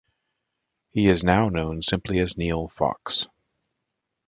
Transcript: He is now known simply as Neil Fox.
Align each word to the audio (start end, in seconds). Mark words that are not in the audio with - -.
He 0.93 1.05
is 1.05 1.23
now 1.23 1.49
known 1.49 1.83
simply 1.83 2.17
as 2.21 2.35
Neil 2.35 2.69
Fox. 2.69 3.27